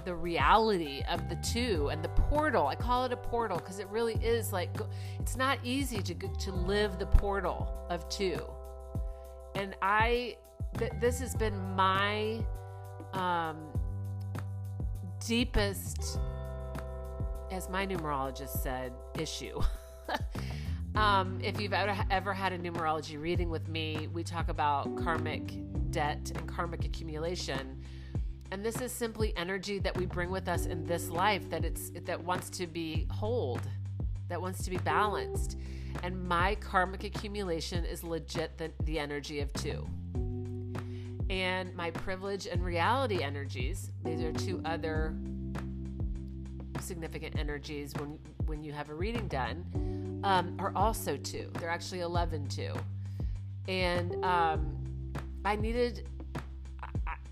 the 0.05 0.15
reality 0.15 1.03
of 1.09 1.29
the 1.29 1.35
two 1.37 1.89
and 1.89 2.03
the 2.03 2.09
portal. 2.09 2.67
I 2.67 2.75
call 2.75 3.05
it 3.05 3.11
a 3.11 3.17
portal 3.17 3.57
because 3.57 3.79
it 3.79 3.87
really 3.89 4.15
is 4.15 4.53
like 4.53 4.75
it's 5.19 5.35
not 5.35 5.59
easy 5.63 6.01
to 6.01 6.13
to 6.13 6.51
live 6.51 6.99
the 6.99 7.05
portal 7.05 7.85
of 7.89 8.07
two. 8.09 8.41
And 9.55 9.75
I 9.81 10.37
th- 10.77 10.93
this 10.99 11.19
has 11.19 11.35
been 11.35 11.57
my 11.75 12.43
um, 13.13 13.57
deepest 15.25 16.19
as 17.51 17.69
my 17.69 17.85
numerologist 17.85 18.61
said 18.61 18.93
issue. 19.17 19.59
um, 20.95 21.39
if 21.43 21.59
you've 21.59 21.73
ever, 21.73 21.97
ever 22.11 22.33
had 22.33 22.53
a 22.53 22.59
numerology 22.59 23.19
reading 23.19 23.49
with 23.49 23.67
me, 23.67 24.07
we 24.13 24.23
talk 24.23 24.49
about 24.49 24.95
karmic 24.97 25.53
debt 25.91 26.31
and 26.35 26.47
karmic 26.47 26.85
accumulation 26.85 27.78
and 28.51 28.65
this 28.65 28.81
is 28.81 28.91
simply 28.91 29.33
energy 29.37 29.79
that 29.79 29.95
we 29.95 30.05
bring 30.05 30.31
with 30.31 30.47
us 30.47 30.65
in 30.65 30.83
this 30.85 31.09
life 31.09 31.49
that 31.49 31.63
it's 31.63 31.91
that 32.05 32.23
wants 32.23 32.49
to 32.51 32.67
be 32.67 33.07
hold, 33.11 33.61
that 34.27 34.41
wants 34.41 34.63
to 34.63 34.69
be 34.69 34.77
balanced. 34.77 35.57
And 36.03 36.27
my 36.27 36.55
karmic 36.55 37.03
accumulation 37.03 37.83
is 37.83 38.03
legit 38.03 38.57
the, 38.57 38.71
the 38.83 38.99
energy 38.99 39.39
of 39.39 39.51
two. 39.53 39.87
And 41.29 41.75
my 41.75 41.91
privilege 41.91 42.47
and 42.47 42.63
reality 42.63 43.21
energies, 43.21 43.91
these 44.03 44.21
are 44.21 44.31
two 44.31 44.61
other 44.65 45.15
significant 46.79 47.37
energies 47.37 47.93
when 47.99 48.17
when 48.47 48.63
you 48.63 48.71
have 48.71 48.89
a 48.89 48.95
reading 48.95 49.27
done, 49.27 50.19
um, 50.23 50.55
are 50.57 50.71
also 50.75 51.17
two. 51.17 51.51
They're 51.59 51.69
actually 51.69 51.99
11 51.99 52.47
too. 52.47 52.73
And 53.67 54.25
um, 54.25 54.75
I 55.45 55.55
needed 55.55 56.07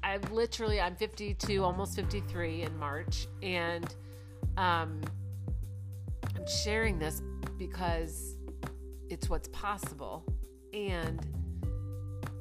I'm 0.08 0.22
literally 0.32 0.80
I'm 0.80 0.96
52, 0.96 1.62
almost 1.62 1.94
53 1.98 2.62
in 2.62 2.80
March, 2.80 3.28
and 3.44 3.94
um, 4.56 5.02
I'm 6.34 6.48
sharing 6.48 6.98
this 6.98 7.22
because 7.58 8.38
it's 9.10 9.30
what's 9.30 9.50
possible, 9.50 10.24
and 10.72 11.20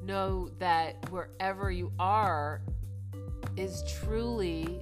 know 0.01 0.49
that 0.59 1.11
wherever 1.11 1.69
you 1.69 1.91
are 1.99 2.61
is 3.57 3.83
truly 3.99 4.79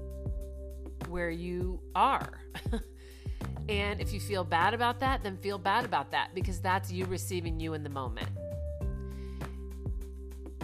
where 1.08 1.32
you 1.32 1.82
are. 1.96 2.40
and 3.68 4.00
if 4.00 4.14
you 4.14 4.20
feel 4.20 4.44
bad 4.44 4.76
about 4.76 5.00
that, 5.00 5.24
then 5.24 5.38
feel 5.38 5.58
bad 5.58 5.86
about 5.86 6.12
that 6.12 6.36
because 6.36 6.60
that's 6.60 6.92
you 6.92 7.06
receiving 7.06 7.60
you 7.60 7.74
in 7.74 7.82
the 7.82 7.90
moment. 7.90 8.30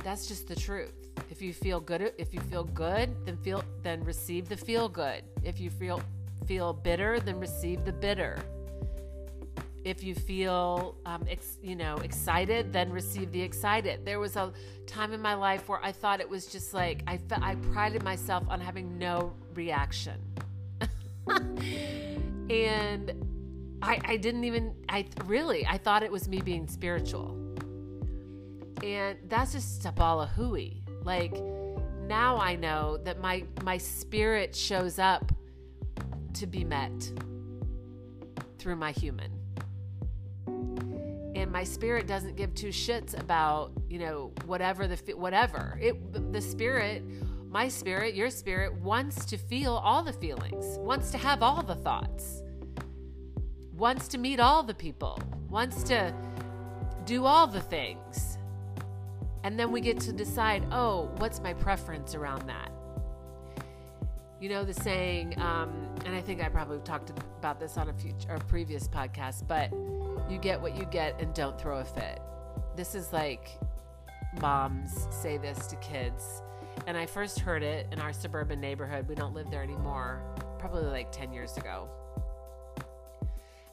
That's 0.03 0.27
just 0.27 0.47
the 0.47 0.55
truth. 0.55 1.00
If 1.31 1.41
you 1.41 1.53
feel 1.53 1.79
good, 1.79 2.13
if 2.17 2.33
you 2.33 2.41
feel 2.41 2.65
good, 2.65 3.25
then 3.25 3.37
feel 3.37 3.63
then 3.83 4.03
receive 4.03 4.49
the 4.49 4.57
feel 4.57 4.89
good. 4.89 5.23
If 5.43 5.61
you 5.61 5.69
feel 5.69 6.01
feel 6.45 6.73
bitter, 6.73 7.21
then 7.21 7.39
receive 7.39 7.85
the 7.85 7.93
bitter. 7.93 8.37
If 9.85 10.03
you 10.03 10.13
feel, 10.13 10.97
um, 11.05 11.25
ex, 11.29 11.57
you 11.63 11.77
know, 11.77 11.95
excited, 11.99 12.73
then 12.73 12.91
receive 12.91 13.31
the 13.31 13.41
excited. 13.41 14.05
There 14.05 14.19
was 14.19 14.35
a 14.35 14.51
time 14.85 15.13
in 15.13 15.21
my 15.21 15.33
life 15.33 15.69
where 15.69 15.81
I 15.81 15.93
thought 15.93 16.19
it 16.19 16.29
was 16.29 16.47
just 16.47 16.73
like 16.73 17.01
I 17.07 17.15
fe- 17.15 17.41
I 17.41 17.55
prided 17.71 18.03
myself 18.03 18.43
on 18.49 18.59
having 18.59 18.97
no 18.97 19.31
reaction, 19.53 20.19
and 22.49 23.13
I 23.81 24.01
I 24.03 24.17
didn't 24.17 24.43
even 24.43 24.75
I 24.89 25.05
really 25.23 25.65
I 25.65 25.77
thought 25.77 26.03
it 26.03 26.11
was 26.11 26.27
me 26.27 26.41
being 26.41 26.67
spiritual, 26.67 27.37
and 28.83 29.17
that's 29.29 29.53
just 29.53 29.85
a 29.85 29.93
ball 29.93 30.21
of 30.21 30.29
hooey 30.31 30.80
like 31.03 31.41
now 32.07 32.37
I 32.37 32.55
know 32.55 32.97
that 33.03 33.19
my 33.19 33.43
my 33.63 33.77
spirit 33.77 34.55
shows 34.55 34.99
up 34.99 35.31
to 36.33 36.47
be 36.47 36.63
met 36.63 37.11
through 38.59 38.75
my 38.75 38.91
human. 38.91 39.31
And 41.35 41.51
my 41.51 41.63
spirit 41.63 42.07
doesn't 42.07 42.35
give 42.35 42.53
two 42.53 42.67
shits 42.67 43.19
about, 43.19 43.71
you 43.89 43.97
know, 43.97 44.31
whatever 44.45 44.87
the 44.87 44.97
whatever. 45.15 45.79
It 45.81 46.33
the 46.33 46.41
spirit, 46.41 47.03
my 47.49 47.67
spirit, 47.67 48.13
your 48.13 48.29
spirit 48.29 48.73
wants 48.81 49.25
to 49.25 49.37
feel 49.37 49.73
all 49.73 50.03
the 50.03 50.13
feelings, 50.13 50.77
wants 50.79 51.11
to 51.11 51.17
have 51.17 51.41
all 51.41 51.63
the 51.63 51.75
thoughts. 51.75 52.43
Wants 53.73 54.07
to 54.09 54.19
meet 54.19 54.39
all 54.39 54.61
the 54.61 54.75
people, 54.75 55.19
wants 55.49 55.81
to 55.83 56.13
do 57.05 57.25
all 57.25 57.47
the 57.47 57.61
things 57.61 58.37
and 59.43 59.59
then 59.59 59.71
we 59.71 59.81
get 59.81 59.99
to 60.01 60.13
decide, 60.13 60.65
oh, 60.71 61.09
what's 61.17 61.39
my 61.41 61.53
preference 61.53 62.15
around 62.15 62.47
that? 62.47 62.71
You 64.39 64.49
know, 64.49 64.63
the 64.63 64.73
saying, 64.73 65.39
um, 65.39 65.71
and 66.05 66.15
I 66.15 66.21
think 66.21 66.43
I 66.43 66.49
probably 66.49 66.79
talked 66.79 67.11
about 67.39 67.59
this 67.59 67.77
on 67.77 67.89
a, 67.89 67.93
future, 67.93 68.33
a 68.33 68.39
previous 68.39 68.87
podcast, 68.87 69.47
but 69.47 69.71
you 70.31 70.37
get 70.39 70.59
what 70.59 70.75
you 70.75 70.85
get 70.85 71.19
and 71.19 71.33
don't 71.33 71.59
throw 71.59 71.79
a 71.79 71.85
fit. 71.85 72.21
This 72.75 72.95
is 72.95 73.11
like 73.13 73.49
moms 74.39 75.07
say 75.11 75.37
this 75.37 75.67
to 75.67 75.75
kids. 75.77 76.41
And 76.87 76.97
I 76.97 77.05
first 77.05 77.39
heard 77.39 77.63
it 77.63 77.87
in 77.91 77.99
our 77.99 78.13
suburban 78.13 78.59
neighborhood. 78.59 79.07
We 79.07 79.15
don't 79.15 79.33
live 79.33 79.51
there 79.51 79.61
anymore, 79.61 80.21
probably 80.57 80.85
like 80.85 81.11
10 81.11 81.33
years 81.33 81.57
ago. 81.57 81.89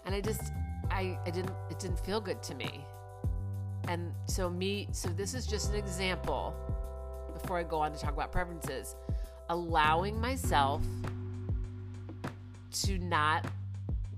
And 0.05 0.15
I 0.15 0.21
just, 0.21 0.53
I, 0.91 1.19
I 1.25 1.31
didn't, 1.31 1.55
it 1.71 1.79
didn't 1.79 2.01
feel 2.01 2.21
good 2.21 2.43
to 2.45 2.55
me. 2.55 2.85
And 3.89 4.13
so, 4.27 4.51
me, 4.51 4.87
so 4.93 5.09
this 5.09 5.33
is 5.35 5.47
just 5.47 5.71
an 5.71 5.77
example 5.77 6.55
before 7.33 7.59
I 7.59 7.63
go 7.63 7.79
on 7.79 7.93
to 7.93 7.99
talk 7.99 8.13
about 8.13 8.31
preferences. 8.31 8.95
Allowing 9.49 10.21
myself 10.21 10.83
to 12.83 12.99
not 12.99 13.47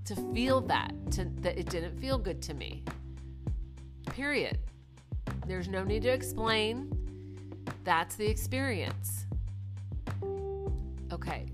to 0.03 0.15
feel 0.33 0.59
that 0.61 0.91
to, 1.11 1.25
that 1.39 1.57
it 1.57 1.69
didn't 1.69 1.97
feel 1.99 2.17
good 2.17 2.41
to 2.43 2.53
me. 2.53 2.83
Period. 4.07 4.59
There's 5.47 5.69
no 5.69 5.85
need 5.85 6.01
to 6.03 6.09
explain. 6.09 6.91
That's 7.85 8.15
the 8.15 8.27
experience. 8.27 9.25
Okay. 11.13 11.45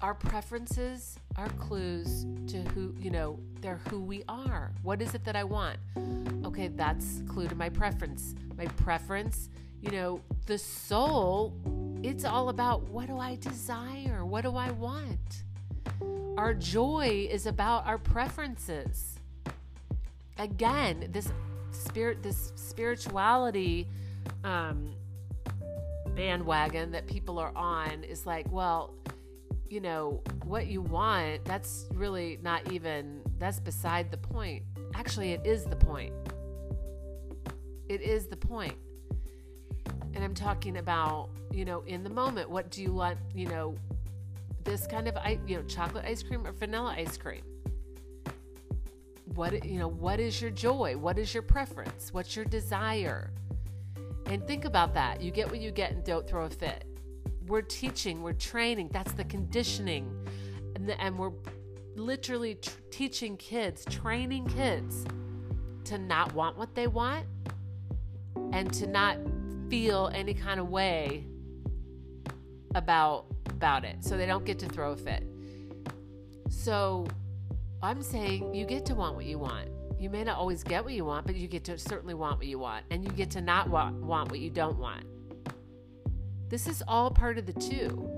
Our 0.00 0.14
preferences 0.14 1.18
are 1.40 1.48
clues 1.50 2.26
to 2.46 2.58
who, 2.74 2.94
you 3.00 3.10
know, 3.10 3.38
they're 3.62 3.80
who 3.88 4.00
we 4.00 4.22
are. 4.28 4.72
What 4.82 5.00
is 5.00 5.14
it 5.14 5.24
that 5.24 5.36
I 5.36 5.44
want? 5.44 5.78
Okay, 6.44 6.68
that's 6.68 7.22
clue 7.28 7.48
to 7.48 7.54
my 7.54 7.70
preference. 7.70 8.34
My 8.58 8.66
preference, 8.66 9.48
you 9.80 9.90
know, 9.90 10.20
the 10.44 10.58
soul, 10.58 11.54
it's 12.02 12.26
all 12.26 12.50
about 12.50 12.82
what 12.90 13.06
do 13.06 13.18
I 13.18 13.36
desire? 13.36 14.26
What 14.26 14.42
do 14.42 14.54
I 14.54 14.70
want? 14.72 15.44
Our 16.36 16.52
joy 16.52 17.26
is 17.30 17.46
about 17.46 17.86
our 17.86 17.98
preferences. 17.98 19.18
again, 20.38 21.08
this 21.12 21.32
spirit, 21.70 22.22
this 22.22 22.52
spirituality 22.56 23.86
um, 24.44 24.94
bandwagon 26.14 26.90
that 26.92 27.06
people 27.06 27.38
are 27.38 27.52
on 27.54 28.04
is 28.04 28.26
like, 28.26 28.50
well, 28.50 28.94
you 29.70 29.80
know, 29.80 30.20
what 30.44 30.66
you 30.66 30.82
want, 30.82 31.44
that's 31.44 31.86
really 31.94 32.38
not 32.42 32.70
even, 32.72 33.22
that's 33.38 33.60
beside 33.60 34.10
the 34.10 34.16
point. 34.16 34.64
Actually, 34.94 35.30
it 35.30 35.46
is 35.46 35.64
the 35.64 35.76
point. 35.76 36.12
It 37.88 38.02
is 38.02 38.26
the 38.26 38.36
point. 38.36 38.74
And 40.12 40.24
I'm 40.24 40.34
talking 40.34 40.78
about, 40.78 41.30
you 41.52 41.64
know, 41.64 41.82
in 41.86 42.02
the 42.02 42.10
moment, 42.10 42.50
what 42.50 42.70
do 42.70 42.82
you 42.82 42.92
want, 42.92 43.16
you 43.32 43.46
know, 43.46 43.76
this 44.64 44.88
kind 44.88 45.06
of, 45.06 45.16
you 45.46 45.56
know, 45.56 45.62
chocolate 45.62 46.04
ice 46.04 46.24
cream 46.24 46.44
or 46.44 46.50
vanilla 46.50 46.92
ice 46.98 47.16
cream? 47.16 47.42
What, 49.36 49.64
you 49.64 49.78
know, 49.78 49.88
what 49.88 50.18
is 50.18 50.42
your 50.42 50.50
joy? 50.50 50.96
What 50.96 51.16
is 51.16 51.32
your 51.32 51.44
preference? 51.44 52.12
What's 52.12 52.34
your 52.34 52.44
desire? 52.44 53.30
And 54.26 54.44
think 54.48 54.64
about 54.64 54.94
that. 54.94 55.20
You 55.20 55.30
get 55.30 55.48
what 55.48 55.60
you 55.60 55.70
get 55.70 55.92
and 55.92 56.02
don't 56.02 56.28
throw 56.28 56.46
a 56.46 56.50
fit 56.50 56.89
we're 57.50 57.62
teaching, 57.62 58.22
we're 58.22 58.32
training. 58.32 58.88
That's 58.92 59.12
the 59.12 59.24
conditioning. 59.24 60.08
And, 60.76 60.88
the, 60.88 60.98
and 61.00 61.18
we're 61.18 61.32
literally 61.96 62.54
tr- 62.54 62.70
teaching 62.90 63.36
kids, 63.36 63.84
training 63.86 64.46
kids 64.46 65.04
to 65.84 65.98
not 65.98 66.32
want 66.32 66.56
what 66.56 66.74
they 66.74 66.86
want 66.86 67.26
and 68.52 68.72
to 68.72 68.86
not 68.86 69.18
feel 69.68 70.10
any 70.14 70.32
kind 70.32 70.60
of 70.60 70.68
way 70.68 71.26
about 72.74 73.26
about 73.48 73.84
it 73.84 73.96
so 74.02 74.16
they 74.16 74.26
don't 74.26 74.44
get 74.44 74.58
to 74.58 74.66
throw 74.66 74.92
a 74.92 74.96
fit 74.96 75.24
so 76.48 77.06
i'm 77.82 78.00
saying 78.02 78.54
you 78.54 78.64
get 78.64 78.86
to 78.86 78.94
want 78.94 79.16
what 79.16 79.24
you 79.24 79.38
want 79.38 79.68
you 79.98 80.08
may 80.08 80.22
not 80.22 80.38
always 80.38 80.62
get 80.62 80.82
what 80.84 80.94
you 80.94 81.04
want 81.04 81.26
but 81.26 81.34
you 81.34 81.48
get 81.48 81.64
to 81.64 81.76
certainly 81.76 82.14
want 82.14 82.38
what 82.38 82.46
you 82.46 82.58
want 82.58 82.84
and 82.90 83.04
you 83.04 83.10
get 83.10 83.30
to 83.30 83.40
not 83.40 83.68
want, 83.68 83.94
want 83.96 84.30
what 84.30 84.38
you 84.38 84.50
don't 84.50 84.78
want 84.78 85.04
this 86.50 86.66
is 86.66 86.82
all 86.88 87.10
part 87.10 87.38
of 87.38 87.46
the 87.46 87.52
two. 87.52 88.10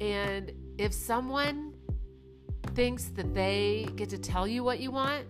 And 0.00 0.50
if 0.78 0.94
someone 0.94 1.74
thinks 2.74 3.04
that 3.16 3.34
they 3.34 3.86
get 3.96 4.08
to 4.10 4.18
tell 4.18 4.48
you 4.48 4.64
what 4.64 4.80
you 4.80 4.90
want 4.90 5.26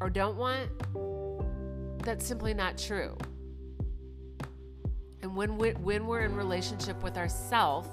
or 0.00 0.08
don't 0.08 0.36
want, 0.38 0.70
that's 2.02 2.26
simply 2.26 2.54
not 2.54 2.78
true. 2.78 3.16
And 5.20 5.36
when 5.36 5.58
we, 5.58 5.72
when 5.72 6.06
we're 6.06 6.20
in 6.20 6.34
relationship 6.34 7.02
with 7.02 7.18
ourself, 7.18 7.86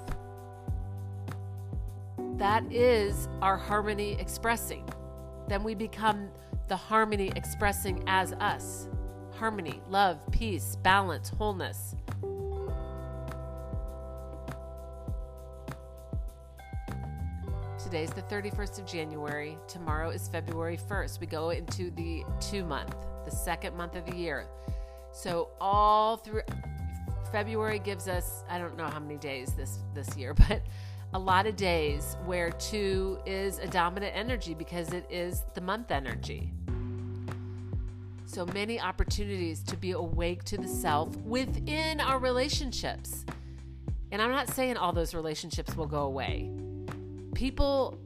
that 2.36 2.64
is 2.72 3.28
our 3.42 3.58
harmony 3.58 4.12
expressing. 4.18 4.88
Then 5.46 5.62
we 5.62 5.74
become 5.74 6.30
the 6.68 6.76
harmony 6.76 7.30
expressing 7.36 8.02
as 8.06 8.32
us 8.34 8.88
harmony, 9.42 9.82
love, 9.90 10.20
peace, 10.30 10.76
balance, 10.84 11.30
wholeness. 11.30 11.96
Today's 17.82 18.10
the 18.10 18.22
31st 18.30 18.78
of 18.78 18.86
January. 18.86 19.58
Tomorrow 19.66 20.10
is 20.10 20.28
February 20.28 20.78
1st. 20.88 21.18
We 21.18 21.26
go 21.26 21.50
into 21.50 21.90
the 21.90 22.22
two 22.38 22.64
month, 22.64 22.94
the 23.24 23.32
second 23.32 23.76
month 23.76 23.96
of 23.96 24.06
the 24.06 24.14
year. 24.14 24.46
So 25.10 25.48
all 25.60 26.18
through 26.18 26.42
February 27.32 27.80
gives 27.80 28.06
us 28.06 28.44
I 28.48 28.58
don't 28.58 28.76
know 28.76 28.86
how 28.86 29.00
many 29.00 29.16
days 29.16 29.54
this 29.54 29.80
this 29.92 30.16
year, 30.16 30.34
but 30.48 30.62
a 31.14 31.18
lot 31.18 31.48
of 31.48 31.56
days 31.56 32.16
where 32.26 32.52
two 32.52 33.18
is 33.26 33.58
a 33.58 33.66
dominant 33.66 34.14
energy 34.14 34.54
because 34.54 34.92
it 34.92 35.04
is 35.10 35.42
the 35.54 35.60
month 35.60 35.90
energy. 35.90 36.52
So 38.32 38.46
many 38.46 38.80
opportunities 38.80 39.62
to 39.64 39.76
be 39.76 39.90
awake 39.90 40.42
to 40.44 40.56
the 40.56 40.66
self 40.66 41.14
within 41.16 42.00
our 42.00 42.18
relationships. 42.18 43.26
And 44.10 44.22
I'm 44.22 44.30
not 44.30 44.48
saying 44.48 44.78
all 44.78 44.90
those 44.90 45.12
relationships 45.12 45.76
will 45.76 45.86
go 45.86 46.04
away. 46.04 46.50
People 47.34 47.98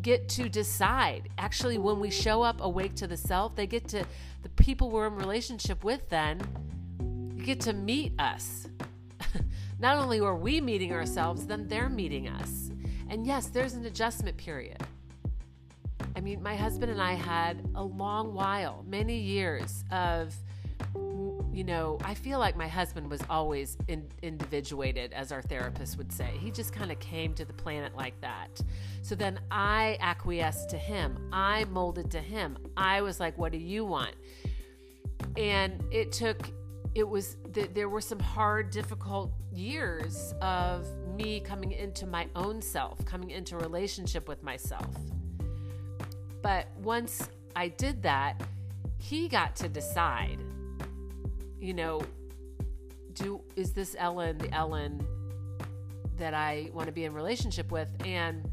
get 0.00 0.30
to 0.30 0.48
decide. 0.48 1.28
Actually, 1.36 1.76
when 1.76 2.00
we 2.00 2.10
show 2.10 2.40
up 2.42 2.62
awake 2.62 2.94
to 2.94 3.06
the 3.06 3.18
self, 3.18 3.54
they 3.54 3.66
get 3.66 3.86
to, 3.88 4.06
the 4.42 4.48
people 4.48 4.90
we're 4.90 5.08
in 5.08 5.16
relationship 5.16 5.84
with 5.84 6.08
then, 6.08 6.40
get 7.44 7.60
to 7.60 7.74
meet 7.74 8.18
us. 8.18 8.66
Not 9.78 9.98
only 9.98 10.20
are 10.20 10.36
we 10.36 10.62
meeting 10.62 10.94
ourselves, 10.94 11.46
then 11.46 11.68
they're 11.68 11.90
meeting 11.90 12.28
us. 12.28 12.70
And 13.10 13.26
yes, 13.26 13.48
there's 13.48 13.74
an 13.74 13.84
adjustment 13.84 14.38
period. 14.38 14.78
Mean, 16.24 16.42
my 16.42 16.56
husband 16.56 16.90
and 16.90 17.02
I 17.02 17.12
had 17.12 17.68
a 17.74 17.84
long 17.84 18.32
while, 18.32 18.82
many 18.88 19.18
years 19.18 19.84
of, 19.92 20.34
you 21.52 21.64
know, 21.64 21.98
I 22.02 22.14
feel 22.14 22.38
like 22.38 22.56
my 22.56 22.66
husband 22.66 23.10
was 23.10 23.20
always 23.28 23.76
in, 23.88 24.08
individuated, 24.22 25.12
as 25.12 25.32
our 25.32 25.42
therapist 25.42 25.98
would 25.98 26.10
say. 26.10 26.30
He 26.40 26.50
just 26.50 26.72
kind 26.72 26.90
of 26.90 26.98
came 26.98 27.34
to 27.34 27.44
the 27.44 27.52
planet 27.52 27.94
like 27.94 28.18
that. 28.22 28.58
So 29.02 29.14
then 29.14 29.38
I 29.50 29.98
acquiesced 30.00 30.70
to 30.70 30.78
him. 30.78 31.28
I 31.30 31.64
molded 31.66 32.10
to 32.12 32.20
him. 32.20 32.56
I 32.74 33.02
was 33.02 33.20
like, 33.20 33.36
what 33.36 33.52
do 33.52 33.58
you 33.58 33.84
want? 33.84 34.14
And 35.36 35.84
it 35.90 36.10
took, 36.10 36.48
it 36.94 37.06
was, 37.06 37.36
that 37.52 37.74
there 37.74 37.90
were 37.90 38.00
some 38.00 38.18
hard, 38.18 38.70
difficult 38.70 39.30
years 39.52 40.32
of 40.40 40.86
me 41.18 41.40
coming 41.40 41.72
into 41.72 42.06
my 42.06 42.28
own 42.34 42.62
self, 42.62 43.04
coming 43.04 43.28
into 43.28 43.58
relationship 43.58 44.26
with 44.26 44.42
myself. 44.42 44.96
But 46.44 46.66
once 46.82 47.30
I 47.56 47.68
did 47.68 48.02
that, 48.02 48.38
he 48.98 49.28
got 49.28 49.56
to 49.56 49.66
decide, 49.66 50.38
you 51.58 51.72
know, 51.72 52.02
do 53.14 53.40
is 53.56 53.72
this 53.72 53.96
Ellen 53.98 54.36
the 54.36 54.52
Ellen 54.52 55.06
that 56.18 56.34
I 56.34 56.68
want 56.74 56.86
to 56.88 56.92
be 56.92 57.06
in 57.06 57.14
relationship 57.14 57.72
with? 57.72 57.88
And 58.04 58.46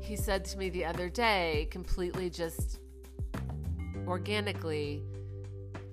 he 0.00 0.16
said 0.16 0.44
to 0.46 0.58
me 0.58 0.68
the 0.68 0.84
other 0.84 1.08
day, 1.08 1.68
completely 1.70 2.28
just 2.28 2.80
organically, 4.08 5.04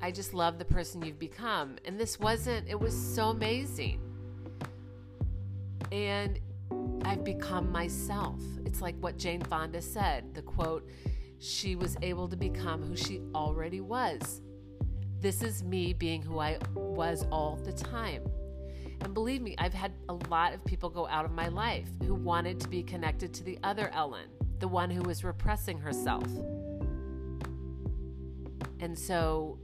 I 0.02 0.10
just 0.10 0.34
love 0.34 0.58
the 0.58 0.66
person 0.66 1.04
you've 1.06 1.20
become. 1.20 1.76
And 1.86 2.00
this 2.00 2.20
wasn't, 2.20 2.68
it 2.68 2.80
was 2.80 2.96
so 2.96 3.30
amazing. 3.30 4.02
And 5.92 6.40
I've 7.06 7.24
become 7.24 7.72
myself. 7.72 8.42
It's 8.66 8.82
like 8.82 8.96
what 9.00 9.18
Jane 9.18 9.42
Fonda 9.42 9.82
said 9.82 10.34
the 10.34 10.42
quote, 10.42 10.90
she 11.38 11.76
was 11.76 11.96
able 12.02 12.28
to 12.28 12.36
become 12.36 12.82
who 12.82 12.96
she 12.96 13.22
already 13.36 13.80
was. 13.80 14.42
This 15.20 15.44
is 15.44 15.64
me 15.64 15.94
being 15.94 16.24
who 16.24 16.40
I 16.40 16.58
was 16.74 17.26
all 17.32 17.58
the 17.64 17.72
time. 17.72 18.24
And 19.02 19.14
believe 19.14 19.42
me, 19.42 19.56
I've 19.60 19.74
had 19.74 19.92
a 20.10 20.14
lot 20.30 20.54
of 20.54 20.66
people 20.66 20.90
go 20.90 21.08
out 21.08 21.26
of 21.26 21.32
my 21.32 21.48
life 21.48 21.90
who 22.08 22.16
wanted 22.16 22.60
to 22.62 22.68
be 22.68 22.82
connected 22.82 23.34
to 23.36 23.44
the 23.44 23.60
other 23.64 23.92
Ellen, 23.94 24.30
the 24.60 24.68
one 24.68 24.90
who 24.90 25.04
was 25.04 25.24
repressing 25.24 25.78
herself. 25.78 26.28
And 28.80 28.98
so 28.98 29.60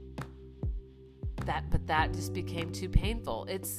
that, 1.44 1.70
but 1.70 1.86
that 1.88 2.12
just 2.12 2.32
became 2.32 2.70
too 2.70 2.88
painful. 2.88 3.46
It's, 3.48 3.78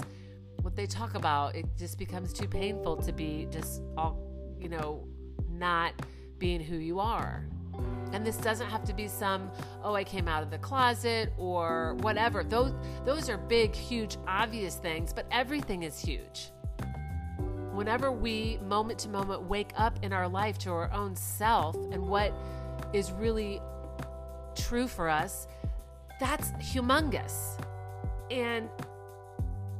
what 0.63 0.75
they 0.77 0.85
talk 0.85 1.15
about, 1.15 1.55
it 1.55 1.65
just 1.77 1.99
becomes 1.99 2.31
too 2.31 2.47
painful 2.47 2.95
to 2.97 3.11
be 3.11 3.47
just 3.51 3.81
all, 3.97 4.17
you 4.57 4.69
know, 4.69 5.05
not 5.51 5.93
being 6.39 6.61
who 6.61 6.77
you 6.77 6.99
are. 6.99 7.45
And 8.13 8.25
this 8.25 8.37
doesn't 8.37 8.69
have 8.69 8.85
to 8.85 8.93
be 8.93 9.07
some, 9.07 9.51
oh, 9.83 9.93
I 9.93 10.03
came 10.03 10.27
out 10.27 10.41
of 10.41 10.51
the 10.51 10.57
closet 10.59 11.33
or 11.37 11.95
whatever. 11.99 12.43
Those 12.43 12.73
those 13.03 13.29
are 13.29 13.37
big, 13.37 13.75
huge, 13.75 14.17
obvious 14.27 14.75
things, 14.75 15.11
but 15.11 15.25
everything 15.31 15.83
is 15.83 15.99
huge. 15.99 16.51
Whenever 17.73 18.11
we 18.11 18.59
moment 18.67 18.99
to 18.99 19.09
moment 19.09 19.41
wake 19.41 19.71
up 19.75 19.97
in 20.03 20.13
our 20.13 20.29
life 20.29 20.57
to 20.59 20.69
our 20.69 20.91
own 20.93 21.15
self 21.15 21.75
and 21.91 22.07
what 22.07 22.33
is 22.93 23.11
really 23.11 23.59
true 24.55 24.87
for 24.87 25.09
us, 25.09 25.47
that's 26.19 26.51
humongous. 26.53 27.59
And 28.29 28.69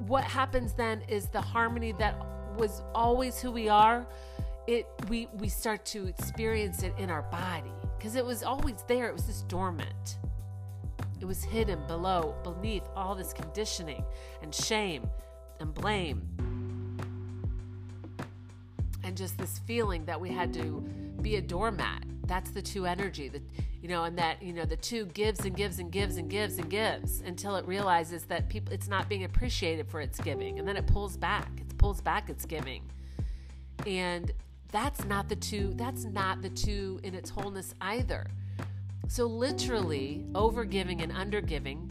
what 0.08 0.24
happens 0.24 0.74
then 0.74 1.02
is 1.08 1.28
the 1.28 1.42
harmony 1.42 1.94
that 1.94 2.18
was 2.58 2.82
always 2.94 3.40
who 3.40 3.52
we 3.52 3.70
are 3.70 4.06
it 4.68 4.88
we 5.10 5.28
we 5.40 5.50
start 5.50 5.86
to 5.86 6.08
experience 6.08 6.84
it 6.84 6.94
in 6.98 7.10
our 7.10 7.24
body. 7.24 7.72
Because 7.98 8.16
it 8.16 8.26
was 8.26 8.44
always 8.44 8.84
there. 8.88 9.08
It 9.08 9.14
was 9.14 9.26
just 9.26 9.48
dormant. 9.48 10.18
It 11.20 11.26
was 11.26 11.44
hidden 11.44 11.80
below 11.88 12.36
beneath 12.44 12.84
all 12.96 13.16
this 13.16 13.32
conditioning 13.34 14.04
and 14.42 14.54
shame 14.54 15.08
and 15.60 15.74
blame. 15.74 16.28
And 19.04 19.16
just 19.16 19.38
this 19.38 19.60
feeling 19.60 20.06
that 20.06 20.20
we 20.20 20.30
had 20.30 20.54
to 20.54 20.84
be 21.22 21.38
a 21.38 21.42
doormat 21.42 22.04
that's 22.26 22.52
the 22.52 22.62
two 22.62 22.86
energy 22.86 23.28
that 23.28 23.42
you 23.82 23.90
know 23.90 24.04
and 24.06 24.18
that 24.18 24.42
you 24.42 24.54
know 24.54 24.66
the 24.66 24.78
two 24.78 25.06
gives 25.08 25.46
and 25.46 25.56
gives 25.56 25.80
and 25.80 25.92
gives 25.92 26.18
and 26.18 26.30
gives 26.30 26.58
and 26.58 26.70
gives 26.70 27.22
until 27.22 27.56
it 27.56 27.66
realizes 27.68 28.24
that 28.26 28.48
people 28.50 28.74
it's 28.74 28.88
not 28.88 29.10
being 29.10 29.26
appreciated 29.26 29.88
for 29.90 30.00
its 30.00 30.20
giving 30.20 30.60
and 30.60 30.68
then 30.68 30.78
it 30.78 30.88
pulls 30.88 31.18
back 31.18 31.50
it 31.58 31.78
pulls 31.78 32.00
back 32.00 32.30
its 32.30 32.46
giving 32.46 32.82
and 33.86 34.32
that's 34.74 35.06
not 35.06 35.30
the 35.30 35.36
two, 35.36 35.74
that's 35.76 36.04
not 36.04 36.42
the 36.42 36.50
two 36.50 37.00
in 37.04 37.14
its 37.14 37.30
wholeness 37.30 37.76
either. 37.80 38.26
So 39.08 39.26
literally, 39.28 40.26
overgiving 40.34 41.04
and 41.04 41.12
undergiving, 41.12 41.90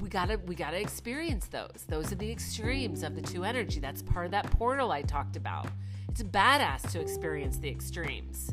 we 0.00 0.08
gotta 0.08 0.40
we 0.44 0.56
gotta 0.56 0.80
experience 0.80 1.46
those. 1.46 1.84
Those 1.88 2.10
are 2.10 2.16
the 2.16 2.30
extremes 2.30 3.04
of 3.04 3.14
the 3.14 3.22
two 3.22 3.44
energy. 3.44 3.78
That's 3.78 4.02
part 4.02 4.24
of 4.24 4.32
that 4.32 4.50
portal 4.50 4.90
I 4.90 5.02
talked 5.02 5.36
about. 5.36 5.68
It's 6.08 6.24
badass 6.24 6.90
to 6.90 7.00
experience 7.00 7.58
the 7.58 7.68
extremes. 7.68 8.52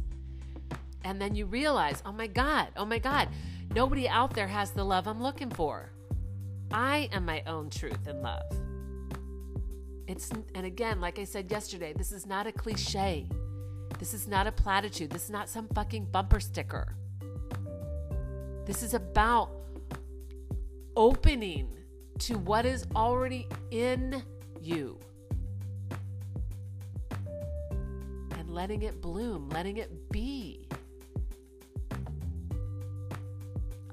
And 1.06 1.22
then 1.22 1.36
you 1.36 1.46
realize, 1.46 2.02
oh 2.04 2.12
my 2.12 2.26
God, 2.26 2.70
oh 2.76 2.86
my 2.86 2.98
God, 2.98 3.30
nobody 3.76 4.10
out 4.10 4.34
there 4.34 4.48
has 4.48 4.72
the 4.72 4.84
love 4.84 5.08
I'm 5.08 5.22
looking 5.22 5.52
for. 5.52 5.92
I 6.72 7.10
am 7.14 7.26
my 7.26 7.44
own 7.46 7.70
truth 7.70 8.08
and 8.08 8.24
love. 8.24 8.42
It's 10.08 10.32
and 10.56 10.66
again, 10.66 11.00
like 11.00 11.20
I 11.20 11.24
said 11.24 11.50
yesterday, 11.52 11.94
this 11.96 12.12
is 12.12 12.26
not 12.26 12.48
a 12.48 12.52
cliche. 12.52 13.30
This 14.00 14.16
is 14.16 14.28
not 14.28 14.48
a 14.48 14.52
platitude. 14.52 15.12
This 15.12 15.26
is 15.26 15.30
not 15.30 15.48
some 15.48 15.68
fucking 15.76 16.06
bumper 16.06 16.40
sticker. 16.40 16.96
This 18.66 18.82
is 18.82 18.96
about 18.96 19.52
opening 20.98 21.68
to 22.18 22.40
what 22.40 22.66
is 22.66 22.88
already 22.96 23.48
in 23.70 24.24
you 24.60 24.98
and 28.32 28.50
letting 28.50 28.82
it 28.82 29.02
bloom, 29.02 29.50
letting 29.50 29.78
it 29.78 30.12
be. 30.12 30.65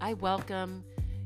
I 0.02 0.14
welcome 0.14 0.82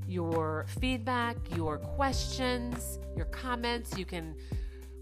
your 0.06 0.66
feedback, 0.80 1.38
your 1.56 1.78
questions, 1.78 2.98
your 3.16 3.24
comments. 3.26 3.96
You 3.96 4.04
can 4.04 4.34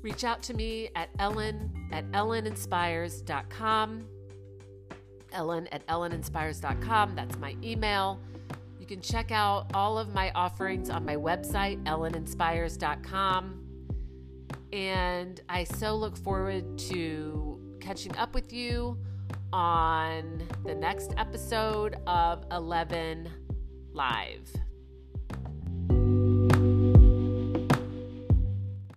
reach 0.01 0.23
out 0.23 0.45
to 0.45 0.55
me 0.55 0.91
at 0.95 1.11
ellen 1.19 1.73
at 1.91 2.09
elleninspires.com. 2.13 4.07
Ellen 5.33 5.67
at 5.73 5.85
elleninspires.com. 5.89 7.17
That's 7.17 7.37
my 7.39 7.57
email. 7.65 8.21
You 8.79 8.87
can 8.87 9.01
check 9.01 9.33
out 9.33 9.73
all 9.75 9.99
of 9.99 10.15
my 10.15 10.31
offerings 10.37 10.89
on 10.89 11.05
my 11.05 11.17
website, 11.17 11.83
elleninspires.com. 11.83 13.61
And 14.73 15.41
I 15.49 15.65
so 15.65 15.97
look 15.97 16.17
forward 16.17 16.79
to 16.79 17.59
catching 17.81 18.17
up 18.17 18.35
with 18.35 18.53
you 18.53 18.97
on 19.53 20.47
the 20.65 20.77
next 20.77 21.13
episode 21.17 21.97
of 22.07 22.45
11 22.53 23.31
Live. 23.95 24.64